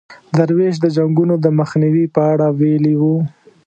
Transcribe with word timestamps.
درویش 0.37 0.75
د 0.81 0.85
جنګونو 0.95 1.35
د 1.39 1.45
مخنیوي 1.59 2.05
په 2.15 2.21
اړه 2.31 2.47
ویلي 2.59 2.95
وو. 3.01 3.15